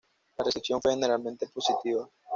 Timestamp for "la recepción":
0.39-0.81